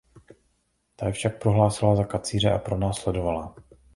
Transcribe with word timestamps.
Ta 0.95 1.07
je 1.07 1.11
však 1.13 1.41
prohlásila 1.41 1.95
za 1.95 2.03
kacíře 2.03 2.51
a 2.51 2.57
pronásledovala. 2.57 3.55